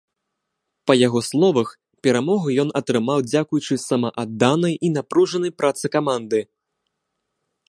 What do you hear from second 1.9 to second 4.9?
перамогу ён атрымаў дзякуючы самаадданай